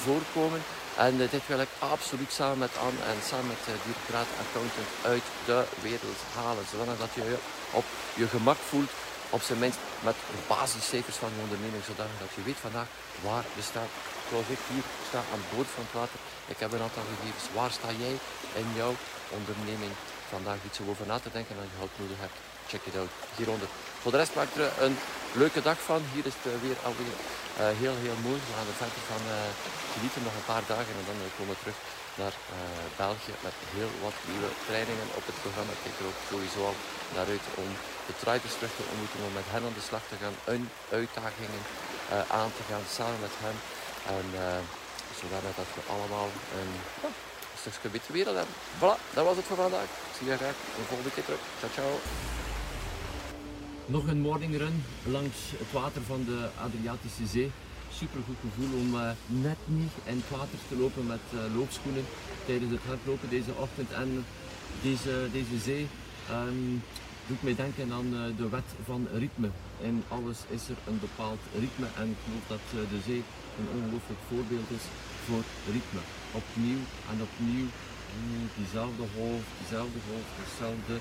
voorkomen. 0.04 0.62
En 0.96 1.14
uh, 1.20 1.30
dit 1.30 1.46
wil 1.46 1.60
ik 1.60 1.72
absoluut 1.78 2.32
samen 2.32 2.58
met 2.58 2.76
Anne 2.86 3.00
en 3.10 3.18
samen 3.28 3.46
met 3.46 3.62
de 3.64 3.74
directoraat 3.86 4.30
accountant 4.44 4.90
uit 5.12 5.26
de 5.48 5.60
wereld 5.82 6.20
halen. 6.36 6.64
Zodat 6.70 7.14
je 7.14 7.24
je 7.32 7.38
op 7.70 7.86
je 8.14 8.26
gemak 8.28 8.60
voelt 8.70 8.90
op 9.30 9.42
zijn 9.42 9.58
minst 9.58 9.78
met 10.08 10.16
de 10.34 10.40
basiscijfers 10.54 11.16
van 11.16 11.30
je 11.34 11.42
onderneming, 11.46 11.84
zodat 11.84 12.34
je 12.34 12.42
weet 12.48 12.64
vandaag 12.66 12.88
waar 13.26 13.44
je 13.56 13.62
staat. 13.70 13.92
Zoals 14.28 14.48
ik 14.56 14.60
hier 14.72 14.86
sta 15.08 15.20
aan 15.32 15.48
boord 15.52 15.70
van 15.74 15.84
het 15.86 15.98
water. 16.00 16.18
Ik 16.52 16.58
heb 16.62 16.70
een 16.72 16.86
aantal 16.86 17.06
gegevens. 17.12 17.46
Waar 17.58 17.72
sta 17.78 17.88
jij 18.04 18.16
in 18.62 18.68
jouw 18.80 18.94
onderneming 19.38 19.92
vandaag 20.36 20.60
iets 20.68 20.80
over 20.90 21.06
na 21.06 21.18
te 21.24 21.34
denken 21.36 21.54
en 21.56 21.68
je 21.72 21.82
hulp 21.82 21.94
nodig 22.02 22.18
hebt? 22.24 22.38
Check 22.70 22.84
it 22.90 22.96
out 23.00 23.12
hieronder. 23.38 23.68
Voor 24.02 24.12
de 24.14 24.20
rest 24.22 24.34
maak 24.38 24.52
er 24.56 24.70
een 24.86 24.96
leuke 25.42 25.62
dag 25.68 25.78
van. 25.90 26.00
Hier 26.14 26.26
is 26.30 26.36
het 26.36 26.60
weer 26.66 26.78
alweer 26.88 27.16
uh, 27.18 27.62
heel, 27.82 27.96
heel 28.04 28.18
mooi. 28.26 28.38
We 28.48 28.54
gaan 28.56 28.70
er 28.72 28.80
verder 28.84 29.02
van 29.12 29.22
uh, 29.26 29.36
genieten 29.94 30.22
nog 30.26 30.34
een 30.36 30.50
paar 30.52 30.66
dagen 30.74 30.94
en 30.98 31.06
dan 31.10 31.18
komen 31.36 31.54
we 31.54 31.62
terug 31.64 31.78
naar 32.20 32.34
België 33.04 33.34
met 33.46 33.56
heel 33.76 33.92
wat 34.04 34.16
nieuwe 34.30 34.50
trainingen 34.66 35.08
op 35.18 35.24
het 35.30 35.38
programma. 35.44 35.72
Ik 35.74 35.82
kijk 35.84 35.96
er 36.00 36.10
ook 36.10 36.22
sowieso 36.32 36.60
al 36.70 36.78
naar 37.14 37.28
uit 37.34 37.46
om 37.62 37.70
de 38.08 38.14
Triders 38.22 38.56
terug 38.58 38.74
te 38.76 38.88
ontmoeten, 38.90 39.20
om 39.26 39.34
met 39.40 39.52
hen 39.54 39.64
aan 39.66 39.78
de 39.80 39.88
slag 39.88 40.04
te 40.10 40.18
gaan, 40.22 40.36
hun 40.50 40.64
uitdagingen 40.98 41.62
aan 42.40 42.52
te 42.58 42.64
gaan 42.70 42.86
samen 42.96 43.20
met 43.26 43.36
hen. 43.44 43.56
En 44.16 44.26
zodat 45.20 45.42
dat 45.60 45.70
we 45.76 45.82
allemaal 45.94 46.28
een, 46.60 46.72
een 47.06 47.16
stukje 47.60 47.88
betere 47.88 48.12
wereld 48.12 48.36
hebben. 48.36 48.54
Voilà, 48.80 48.96
dat 49.14 49.24
was 49.24 49.36
het 49.36 49.44
voor 49.44 49.56
vandaag. 49.56 49.88
Ik 50.10 50.14
zie 50.18 50.26
je 50.26 50.36
graag 50.36 50.58
de 50.78 50.84
volgende 50.88 51.12
keer 51.14 51.24
terug. 51.24 51.42
Ciao, 51.58 51.72
ciao. 51.76 51.92
Nog 53.86 54.06
een 54.06 54.20
morning 54.20 54.56
run 54.56 54.84
langs 55.16 55.38
het 55.62 55.72
water 55.72 56.02
van 56.02 56.24
de 56.24 56.48
Adriatische 56.66 57.26
Zee. 57.26 57.50
Super 58.00 58.20
goed 58.26 58.40
gevoel 58.46 58.72
om 58.82 58.94
uh, 58.94 59.10
net 59.26 59.60
niet 59.64 59.94
in 60.04 60.16
het 60.20 60.30
water 60.38 60.58
te 60.68 60.76
lopen 60.82 61.06
met 61.06 61.24
uh, 61.34 61.56
loopschoenen 61.56 62.06
tijdens 62.46 62.72
het 62.72 62.84
hardlopen 62.86 63.28
deze 63.28 63.52
ochtend 63.64 63.90
en 63.92 64.24
deze, 64.82 65.12
deze 65.32 65.58
zee. 65.68 65.88
Um, 66.30 66.82
doet 67.26 67.42
mij 67.42 67.54
denken 67.54 67.92
aan 67.92 68.10
uh, 68.14 68.20
de 68.36 68.48
wet 68.48 68.70
van 68.84 69.08
ritme. 69.12 69.50
In 69.80 70.04
alles 70.08 70.38
is 70.48 70.68
er 70.68 70.78
een 70.86 71.00
bepaald 71.00 71.40
ritme 71.64 71.86
en 72.00 72.08
ik 72.14 72.20
geloof 72.24 72.44
dat 72.54 72.64
de 72.92 73.00
zee 73.06 73.22
een 73.58 73.68
ongelooflijk 73.76 74.20
voorbeeld 74.28 74.70
is 74.78 74.84
ritme. 75.66 76.00
Opnieuw 76.32 76.82
en 77.10 77.18
opnieuw 77.28 77.66
mm, 77.66 78.48
diezelfde 78.56 79.04
golf, 79.16 79.42
diezelfde 79.58 79.98
golf, 80.08 80.26
dezelfde 80.42 80.96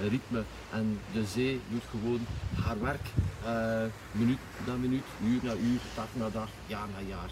ritme. 0.00 0.42
En 0.70 1.00
de 1.12 1.24
zee 1.24 1.60
doet 1.70 1.82
gewoon 1.90 2.20
haar 2.62 2.80
werk, 2.80 3.06
uh, 3.44 3.92
minuut 4.12 4.38
na 4.66 4.74
minuut, 4.74 5.04
uur 5.24 5.40
na 5.42 5.52
uur, 5.52 5.80
dag 5.94 6.08
na 6.12 6.28
dag, 6.30 6.48
jaar 6.66 6.88
na 6.94 7.08
jaar. 7.08 7.30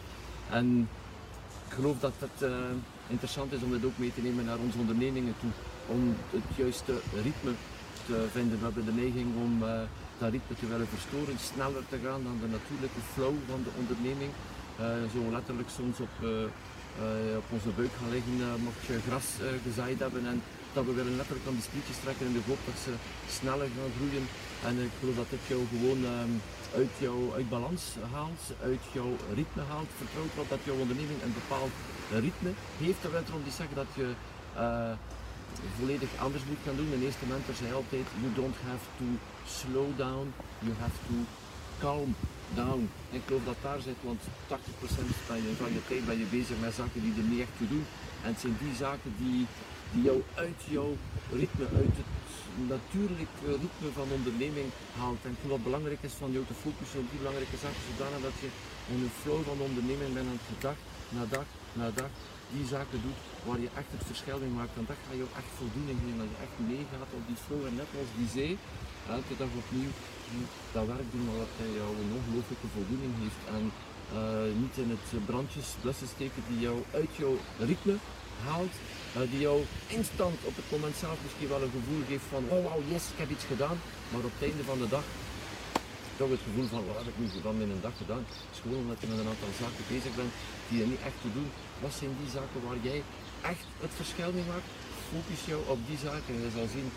En 0.50 0.88
ik 1.66 1.72
geloof 1.74 1.98
dat 1.98 2.12
het 2.18 2.50
uh, 2.50 2.56
interessant 3.06 3.52
is 3.52 3.62
om 3.62 3.70
dit 3.70 3.84
ook 3.84 3.98
mee 3.98 4.12
te 4.14 4.22
nemen 4.22 4.44
naar 4.44 4.58
onze 4.58 4.78
ondernemingen 4.78 5.34
toe. 5.40 5.50
Om 5.86 6.16
het 6.30 6.56
juiste 6.56 6.92
ritme 7.22 7.52
te 8.06 8.26
vinden. 8.32 8.58
We 8.58 8.64
hebben 8.64 8.84
de 8.84 8.92
neiging 8.92 9.28
om 9.36 9.58
dat 10.18 10.30
ritme 10.30 10.56
te 10.60 10.66
willen 10.66 10.88
verstoren, 10.88 11.38
sneller 11.38 11.84
te 11.88 11.98
gaan 12.04 12.22
dan 12.22 12.38
de 12.40 12.48
natuurlijke 12.56 13.02
flow 13.12 13.34
van 13.50 13.62
de 13.62 13.70
onderneming. 13.80 14.30
Zo 15.12 15.20
letterlijk 15.30 15.68
soms 15.68 16.00
op, 16.00 16.14
op 17.40 17.46
onze 17.56 17.70
buik 17.76 17.94
gaan 17.98 18.12
liggen 18.16 18.60
mocht 18.66 18.82
je 18.86 19.06
gras 19.08 19.28
gezaaid 19.66 19.98
hebben 19.98 20.26
en 20.26 20.42
dat 20.76 20.84
we 20.84 20.92
willen 21.00 21.16
letterlijk 21.16 21.46
aan 21.48 21.58
die 21.58 21.68
sprietjes 21.70 22.02
trekken 22.04 22.26
in 22.26 22.36
de 22.36 22.46
hoop 22.48 22.62
dat 22.70 22.78
ze 22.84 22.92
sneller 23.38 23.68
gaan 23.76 23.96
groeien. 23.98 24.26
En 24.68 24.74
ik 24.88 24.94
geloof 25.00 25.16
dat 25.22 25.30
dit 25.34 25.44
jou 25.52 25.60
gewoon 25.72 26.00
um, 26.16 26.32
uit, 26.80 26.92
jou, 27.06 27.18
uit 27.38 27.48
balans 27.56 27.82
haalt, 28.14 28.42
uit 28.70 28.84
jouw 28.96 29.12
ritme 29.38 29.64
haalt. 29.70 29.90
Vertrouw 30.02 30.26
erop 30.34 30.48
dat 30.54 30.62
jouw 30.68 30.78
onderneming 30.84 31.18
een 31.22 31.36
bepaald 31.40 31.74
ritme 32.26 32.52
heeft. 32.82 33.00
Dat 33.02 33.12
wil 33.12 33.26
erom 33.28 33.44
niet 33.48 33.60
zeggen 33.60 33.76
dat 33.82 33.90
je 33.98 34.06
volledig 35.78 36.10
anders 36.26 36.44
moet 36.48 36.64
gaan 36.64 36.78
doen. 36.80 36.90
De 36.90 37.04
eerste 37.06 37.26
mentor 37.32 37.54
zei 37.60 37.70
altijd, 37.80 38.06
you 38.22 38.30
don't 38.40 38.58
have 38.70 38.84
to 38.98 39.06
slow 39.58 39.88
down, 40.04 40.26
you 40.66 40.72
have 40.84 40.96
to 41.08 41.16
calm 41.80 42.14
down. 42.54 42.90
ik 43.10 43.22
geloof 43.26 43.44
dat 43.44 43.60
daar 43.62 43.80
zit, 43.80 44.00
want 44.02 44.20
80% 44.22 44.26
van 45.26 45.72
je, 45.74 45.80
tijd 45.88 46.06
ben 46.06 46.18
je 46.18 46.24
bezig 46.30 46.56
met 46.60 46.74
zaken 46.74 47.02
die 47.02 47.14
er 47.16 47.28
niet 47.30 47.40
echt 47.40 47.56
toe 47.58 47.68
doen. 47.68 47.86
En 48.22 48.28
het 48.32 48.40
zijn 48.40 48.56
die 48.62 48.74
zaken 48.74 49.12
die 49.18 49.46
die 49.92 50.02
jou 50.02 50.22
uit 50.34 50.60
jouw 50.76 50.96
ritme, 51.40 51.66
uit 51.80 51.94
het 52.00 52.12
natuurlijke 52.74 53.48
ritme 53.64 53.90
van 53.98 54.08
onderneming 54.18 54.68
haalt. 54.98 55.22
En 55.28 55.36
wat 55.48 55.62
belangrijk 55.68 56.02
is 56.08 56.12
van 56.22 56.32
jou 56.32 56.44
te 56.46 56.60
focussen 56.64 57.00
op 57.00 57.10
die 57.10 57.22
belangrijke 57.22 57.58
zaken, 57.64 57.82
zodanig 57.90 58.20
dat 58.28 58.36
je 58.42 58.48
in 58.92 58.98
een 59.02 59.16
flow 59.22 59.40
van 59.50 59.58
onderneming 59.68 60.12
bent 60.14 60.28
aan 60.32 60.42
het 60.52 60.60
dag 60.68 60.78
na 61.16 61.24
dag 61.36 61.46
na 61.78 61.88
dag 62.00 62.12
die 62.54 62.66
zaken 62.74 63.00
doet 63.06 63.20
waar 63.46 63.60
je 63.64 63.70
echt 63.80 63.90
het 63.96 64.04
verschil 64.10 64.38
maakt. 64.58 64.74
En 64.78 64.86
dat 64.90 65.00
gaat 65.04 65.20
jou 65.22 65.30
echt 65.40 65.52
voldoening 65.60 65.98
geven, 66.02 66.18
dat 66.22 66.32
je 66.34 66.38
echt 66.46 66.56
meegaat 66.70 67.10
op 67.18 67.24
die 67.30 67.40
flow. 67.44 67.62
En 67.68 67.74
net 67.80 67.90
als 68.00 68.10
die 68.20 68.30
zee, 68.36 68.52
elke 69.16 69.34
dag 69.40 69.52
opnieuw 69.62 69.92
dat 70.74 70.86
werk 70.92 71.08
doen, 71.14 71.26
dat 71.42 71.54
jou 71.80 71.90
een 72.00 72.12
ongelooflijke 72.18 72.68
voldoening 72.76 73.12
heeft. 73.22 73.42
En 73.56 73.64
uh, 74.18 74.48
niet 74.62 74.76
in 74.84 74.90
het 74.96 75.08
brandjes 75.30 75.68
blussen 75.82 76.10
steken 76.14 76.42
die 76.50 76.60
jou 76.66 76.76
uit 77.00 77.12
jouw 77.22 77.36
ritme 77.70 77.96
haalt, 78.46 78.74
uh, 79.16 79.30
die 79.32 79.42
jou 79.48 79.58
instant 79.98 80.38
op 80.50 80.56
het 80.60 80.68
moment 80.74 80.96
zelf 81.04 81.18
misschien 81.24 81.52
wel 81.54 81.62
een 81.62 81.76
gevoel 81.78 82.02
geeft 82.10 82.28
van 82.34 82.44
oh 82.54 82.62
wow 82.66 82.80
yes, 82.92 83.04
ik 83.12 83.18
heb 83.22 83.30
iets 83.36 83.48
gedaan, 83.52 83.78
maar 84.10 84.24
op 84.28 84.34
het 84.36 84.48
einde 84.48 84.64
van 84.70 84.78
de 84.82 84.88
dag 84.96 85.06
toch 86.16 86.30
het 86.36 86.46
gevoel 86.48 86.68
van 86.74 86.82
wat 86.86 86.98
heb 87.00 87.08
ik 87.12 87.18
nu 87.22 87.26
van 87.46 87.64
in 87.64 87.70
een 87.72 87.86
dag 87.86 87.96
gedaan. 88.02 88.24
Het 88.28 88.54
is 88.54 88.60
gewoon 88.64 88.82
omdat 88.84 89.00
je 89.00 89.10
met 89.12 89.18
een 89.20 89.32
aantal 89.32 89.54
zaken 89.62 89.84
bezig 89.94 90.12
bent 90.20 90.32
die 90.68 90.78
je 90.80 90.86
niet 90.92 91.04
echt 91.08 91.20
te 91.24 91.30
doen. 91.36 91.48
Wat 91.84 91.94
zijn 91.98 92.12
die 92.20 92.30
zaken 92.38 92.60
waar 92.66 92.80
jij 92.88 93.00
echt 93.52 93.64
het 93.84 93.94
verschil 94.00 94.30
mee 94.36 94.48
maakt? 94.52 94.68
Focus 95.10 95.40
jou 95.50 95.60
op 95.74 95.80
die 95.88 96.00
zaken 96.08 96.32
en 96.36 96.42
je 96.46 96.52
zal 96.58 96.68
zien, 96.76 96.88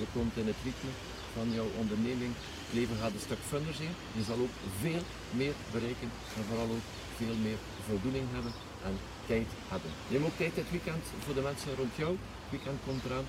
je 0.00 0.06
komt 0.14 0.34
in 0.42 0.48
het 0.52 0.60
ritme 0.66 0.92
van 1.36 1.46
jouw 1.58 1.70
onderneming. 1.82 2.32
Het 2.66 2.74
leven 2.78 2.96
gaat 3.00 3.14
een 3.14 3.28
stuk 3.28 3.42
funner 3.52 3.76
zijn. 3.82 3.94
Je 4.18 4.24
zal 4.28 4.38
ook 4.44 4.54
veel 4.84 5.04
meer 5.40 5.54
bereiken 5.74 6.10
en 6.36 6.42
vooral 6.48 6.70
ook 6.76 6.86
veel 7.20 7.36
meer 7.46 7.60
voldoening 7.88 8.26
hebben 8.36 8.54
en 8.88 8.94
tijd 9.30 9.48
hebben. 9.72 9.90
Neem 10.10 10.24
ook 10.28 10.36
tijd 10.42 10.54
dit 10.60 10.70
weekend 10.76 11.04
voor 11.24 11.36
de 11.38 11.46
mensen 11.48 11.78
rond 11.80 11.94
jou. 12.02 12.12
Het 12.42 12.50
weekend 12.54 12.78
komt 12.86 13.04
eraan. 13.06 13.28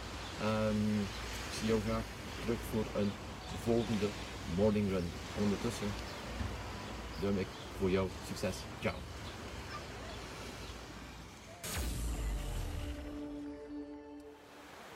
Um, 0.50 0.84
ik 1.48 1.54
zie 1.58 1.68
jou 1.72 1.80
graag 1.88 2.06
terug 2.44 2.62
voor 2.72 2.88
een 3.00 3.12
volgende 3.63 4.06
morning 4.56 4.89
run. 4.89 5.12
ondertussen 5.41 5.88
duim 7.22 7.39
ik 7.39 7.48
voor 7.79 7.89
jou 7.89 8.08
succes. 8.27 8.56
Ciao. 8.79 8.96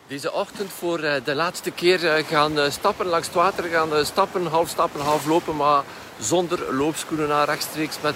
Deze 0.07 0.31
ochtend 0.31 0.71
voor 0.71 0.99
eh, 0.99 1.23
de 1.23 1.35
laatste 1.35 1.71
keer 1.71 2.07
eh, 2.07 2.25
gaan 2.25 2.59
eh, 2.59 2.71
stappen 2.71 3.05
langs 3.05 3.27
het 3.27 3.35
water. 3.35 3.63
Gaan 3.63 4.05
stappen, 4.05 4.45
half 4.45 4.69
stappen, 4.69 5.01
half 5.01 5.25
lopen, 5.25 5.55
maar 5.55 5.83
zonder 6.19 6.73
loopschoenen 6.73 7.27
naar 7.27 7.45
rechtstreeks 7.45 7.97
met 8.01 8.15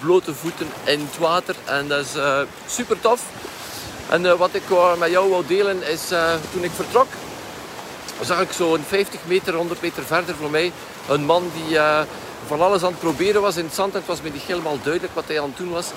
blote 0.00 0.34
voeten 0.34 0.66
in 0.84 1.00
het 1.00 1.18
water. 1.18 1.56
En 1.64 1.88
dat 1.88 2.04
is 2.04 2.12
super 2.66 3.00
tof. 3.00 3.22
En 4.10 4.38
wat 4.38 4.54
ik 4.54 4.62
met 4.98 5.10
jou 5.10 5.28
wil 5.28 5.46
delen 5.46 5.88
is, 5.88 6.08
toen 6.52 6.64
ik 6.64 6.70
vertrok, 6.70 7.06
zag 8.20 8.40
ik 8.40 8.52
zo'n 8.52 8.84
50 8.86 9.20
meter, 9.24 9.54
100 9.54 9.82
meter 9.82 10.02
verder 10.04 10.34
voor 10.34 10.50
mij 10.50 10.72
een 11.08 11.24
man 11.24 11.50
die 11.54 11.78
van 12.46 12.60
alles 12.60 12.82
aan 12.82 12.90
het 12.90 13.00
proberen 13.00 13.42
was 13.42 13.56
in 13.56 13.64
het 13.64 13.74
zand. 13.74 13.94
Het 13.94 14.06
was 14.06 14.22
me 14.22 14.30
niet 14.30 14.42
helemaal 14.42 14.78
duidelijk 14.82 15.14
wat 15.14 15.24
hij 15.26 15.40
aan 15.40 15.48
het 15.48 15.56
doen 15.56 15.70
was. 15.70 15.90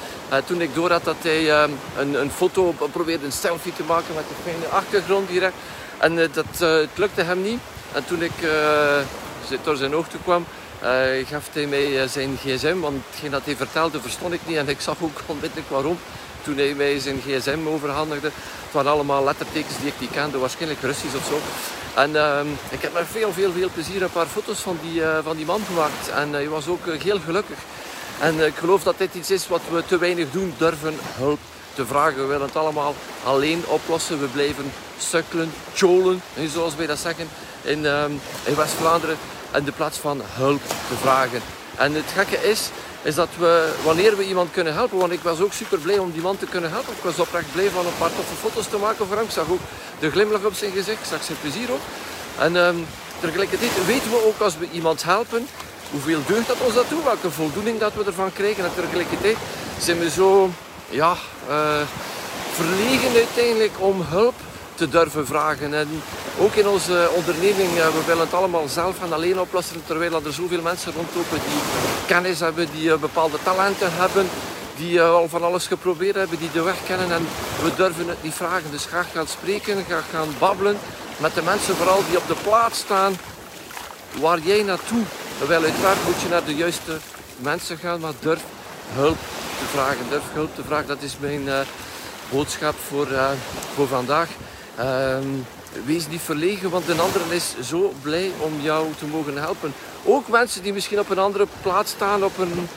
toen 0.45 0.61
ik 0.61 0.73
door 0.73 0.91
had 0.91 1.03
dat 1.03 1.15
hij 1.21 1.51
een, 1.97 2.13
een, 2.13 2.31
foto 2.31 2.75
probeerde, 2.91 3.25
een 3.25 3.31
selfie 3.31 3.73
te 3.73 3.83
maken 3.83 4.15
met 4.15 4.23
de 4.27 4.49
fijne 4.49 4.67
achtergrond 4.67 5.27
direct. 5.27 5.55
En 5.97 6.15
dat, 6.15 6.59
het 6.59 6.89
lukte 6.95 7.21
hem 7.21 7.41
niet. 7.41 7.59
En 7.91 8.05
toen 8.05 8.21
ik 8.21 8.33
door 9.63 9.75
zijn 9.75 9.95
oog 9.95 10.07
toe 10.07 10.19
kwam, 10.23 10.45
gaf 11.25 11.49
hij 11.53 11.65
mij 11.65 12.01
eh, 12.01 12.07
zijn 12.09 12.37
gsm, 12.37 12.79
want 12.79 13.01
hetgeen 13.09 13.31
dat 13.31 13.45
hij 13.45 13.55
vertelde 13.55 14.01
verstond 14.01 14.33
ik 14.33 14.39
niet 14.45 14.57
en 14.57 14.69
ik 14.69 14.81
zag 14.81 14.95
ook 15.01 15.21
onmiddellijk 15.33 15.69
waarom 15.69 15.97
toen 16.43 16.57
hij 16.57 16.73
mij 16.73 16.99
zijn 16.99 17.21
gsm 17.27 17.67
overhandigde. 17.67 18.27
Het 18.63 18.71
waren 18.71 18.91
allemaal 18.91 19.23
lettertekens 19.23 19.77
die 19.77 19.87
ik 19.87 19.99
niet 19.99 20.11
kende, 20.11 20.37
waarschijnlijk 20.37 20.81
Russisch 20.81 21.15
of 21.15 21.25
zo. 21.25 21.39
En 21.95 22.15
ehm, 22.15 22.47
ik 22.69 22.81
heb 22.81 22.93
met 22.93 23.05
veel, 23.11 23.33
veel, 23.33 23.51
veel 23.51 23.69
plezier 23.73 24.01
een 24.01 24.11
paar 24.11 24.25
foto's 24.25 24.59
van 24.59 24.77
die, 24.81 25.01
uh, 25.01 25.17
van 25.23 25.35
die 25.35 25.45
man 25.45 25.61
gemaakt. 25.67 26.09
En 26.09 26.33
hij 26.33 26.49
was 26.49 26.67
ook 26.67 26.85
heel 26.85 27.19
gelukkig. 27.19 27.57
En 28.19 28.45
ik 28.45 28.55
geloof 28.55 28.83
dat 28.83 28.97
dit 28.97 29.13
iets 29.13 29.31
is 29.31 29.47
wat 29.47 29.61
we 29.71 29.83
te 29.85 29.97
weinig 29.97 30.31
doen, 30.31 30.53
durven 30.57 30.95
hulp 30.99 31.39
te 31.73 31.85
vragen. 31.85 32.21
We 32.21 32.25
willen 32.25 32.47
het 32.47 32.55
allemaal 32.55 32.95
alleen 33.23 33.63
oplossen. 33.67 34.19
We 34.19 34.25
blijven 34.25 34.71
sukkelen, 34.97 35.53
cholen, 35.73 36.21
zoals 36.47 36.75
wij 36.75 36.85
dat 36.85 36.99
zeggen, 36.99 37.27
in, 37.61 37.85
um, 37.85 38.21
in 38.43 38.55
West-Vlaanderen 38.55 39.17
in 39.53 39.63
de 39.63 39.71
plaats 39.71 39.97
van 39.97 40.21
hulp 40.23 40.61
te 40.67 40.95
vragen. 41.01 41.41
En 41.75 41.93
het 41.93 42.11
gekke 42.13 42.49
is, 42.49 42.69
is 43.05 43.15
dat 43.15 43.29
we, 43.37 43.73
wanneer 43.83 44.17
we 44.17 44.27
iemand 44.27 44.51
kunnen 44.51 44.73
helpen, 44.73 44.97
want 44.97 45.11
ik 45.11 45.21
was 45.21 45.39
ook 45.39 45.53
super 45.53 45.79
blij 45.79 45.97
om 45.97 46.11
die 46.11 46.21
man 46.21 46.37
te 46.37 46.45
kunnen 46.45 46.71
helpen. 46.71 46.93
Ik 46.93 47.03
was 47.03 47.19
oprecht 47.19 47.51
blij 47.51 47.69
van 47.69 47.85
een 47.85 47.97
paar 47.97 48.15
toffe 48.15 48.35
foto's 48.35 48.67
te 48.67 48.77
maken 48.77 49.07
voor 49.07 49.15
hem. 49.15 49.25
Ik 49.25 49.31
zag 49.31 49.49
ook 49.49 49.59
de 49.99 50.11
glimlach 50.11 50.43
op 50.43 50.53
zijn 50.53 50.71
gezicht, 50.71 50.99
ik 50.99 51.05
zag 51.09 51.23
zijn 51.23 51.37
plezier 51.41 51.71
ook. 51.71 51.85
En 52.37 52.55
um, 52.55 52.85
tegelijkertijd 53.19 53.85
weten 53.85 54.09
we 54.09 54.25
ook 54.25 54.39
als 54.39 54.57
we 54.57 54.67
iemand 54.71 55.03
helpen, 55.03 55.47
hoeveel 55.91 56.19
deugd 56.27 56.47
dat 56.47 56.57
ons 56.65 56.73
dat 56.73 56.89
doet, 56.89 57.03
welke 57.03 57.31
voldoening 57.31 57.79
dat 57.79 57.93
we 57.93 58.03
ervan 58.03 58.33
krijgen. 58.33 58.63
En 58.63 58.71
tegelijkertijd 58.75 59.37
zijn 59.79 59.99
we 59.99 60.09
zo 60.09 60.49
ja, 60.89 61.15
uh, 61.49 61.81
verlegen 62.53 63.15
uiteindelijk 63.15 63.73
om 63.77 64.01
hulp 64.01 64.35
te 64.75 64.89
durven 64.89 65.27
vragen. 65.27 65.73
En 65.73 65.87
ook 66.39 66.55
in 66.55 66.67
onze 66.67 67.09
onderneming, 67.15 67.69
we 67.73 68.03
willen 68.05 68.25
het 68.25 68.33
allemaal 68.33 68.67
zelf 68.67 68.97
gaan 68.99 69.13
alleen 69.13 69.39
oplossen, 69.39 69.81
terwijl 69.85 70.13
er 70.25 70.33
zoveel 70.33 70.61
mensen 70.61 70.93
rondlopen 70.93 71.39
die 71.49 71.59
kennis 72.05 72.39
hebben, 72.39 72.67
die 72.71 72.91
eh, 72.91 72.97
bepaalde 72.97 73.37
talenten 73.43 73.89
hebben, 73.91 74.29
die 74.77 74.99
eh, 74.99 75.09
al 75.09 75.29
van 75.29 75.43
alles 75.43 75.67
geprobeerd 75.67 76.15
hebben, 76.15 76.37
die 76.37 76.51
de 76.51 76.61
weg 76.61 76.77
kennen 76.87 77.11
en 77.11 77.27
we 77.63 77.75
durven 77.75 78.07
het 78.07 78.23
niet 78.23 78.33
vragen. 78.33 78.71
Dus 78.71 78.85
graag 78.85 79.11
gaan 79.11 79.27
spreken, 79.27 79.85
graag 79.87 80.09
gaan 80.11 80.35
babbelen 80.39 80.77
met 81.17 81.35
de 81.35 81.41
mensen 81.41 81.75
vooral 81.75 82.03
die 82.07 82.17
op 82.17 82.27
de 82.27 82.35
plaats 82.43 82.79
staan 82.79 83.17
waar 84.19 84.39
jij 84.39 84.63
naartoe 84.63 85.03
wil. 85.47 85.63
Uiteraard 85.63 86.05
moet 86.05 86.21
je 86.21 86.29
naar 86.29 86.45
de 86.45 86.55
juiste 86.55 86.97
mensen 87.37 87.77
gaan, 87.77 87.99
maar 87.99 88.13
durf 88.19 88.41
hulp 88.93 89.17
te 89.59 89.65
vragen. 89.71 90.05
Durf 90.09 90.23
hulp 90.33 90.55
te 90.55 90.63
vragen, 90.63 90.87
dat 90.87 91.01
is 91.01 91.15
mijn 91.19 91.49
boodschap 92.29 92.75
voor, 92.87 93.07
voor 93.75 93.87
vandaag. 93.87 94.27
Ehm, 94.77 95.27
wees 95.85 96.07
niet 96.07 96.21
verlegen, 96.21 96.69
want 96.69 96.87
een 96.87 96.99
ander 96.99 97.21
is 97.29 97.55
zo 97.61 97.93
blij 98.01 98.31
om 98.39 98.53
jou 98.61 98.87
te 98.97 99.05
mogen 99.05 99.37
helpen. 99.37 99.73
Ook 100.03 100.27
mensen 100.27 100.63
die 100.63 100.73
misschien 100.73 100.99
op 100.99 101.09
een 101.09 101.19
andere 101.19 101.47
plaats 101.61 101.91
staan, 101.91 102.23
op 102.23 102.37
een 102.37 102.67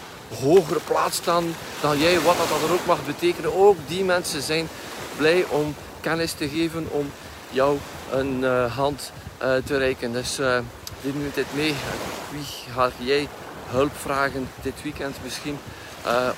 hogere 0.40 0.80
plaats 0.86 1.16
staan 1.16 1.44
dan 1.80 1.98
jij, 1.98 2.20
wat 2.20 2.36
dat 2.36 2.60
dan 2.60 2.70
ook 2.70 2.86
mag 2.86 3.06
betekenen. 3.06 3.56
Ook 3.56 3.76
die 3.86 4.04
mensen 4.04 4.42
zijn 4.42 4.68
blij 5.16 5.44
om 5.48 5.74
kennis 6.00 6.32
te 6.32 6.48
geven, 6.48 6.86
om 6.90 7.10
jou 7.50 7.78
een 8.10 8.40
uh, 8.40 8.76
hand 8.76 9.12
uh, 9.42 9.52
te 9.64 9.76
reiken. 9.76 10.12
Dus 10.12 10.38
uh, 10.38 10.58
dit 11.02 11.14
nu 11.14 11.30
dit 11.34 11.46
mee. 11.54 11.74
Wie 12.30 12.72
ga 12.74 12.90
jij 12.96 13.28
hulp 13.66 13.92
vragen 14.00 14.48
dit 14.62 14.82
weekend 14.82 15.16
misschien 15.22 15.58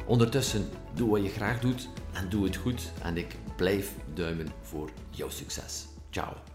Ondertussen, 0.06 0.70
doe 0.94 1.10
wat 1.10 1.24
je 1.24 1.30
graag 1.30 1.60
doet 1.60 1.90
en 2.14 2.30
doe 2.30 2.46
het 2.46 2.56
goed 2.56 2.92
en 3.02 3.18
ik 3.18 3.36
blijf 3.56 3.94
duimen 4.14 4.48
voor 4.62 4.90
jouw 5.10 5.30
succes. 5.30 5.88
Ciao. 6.10 6.51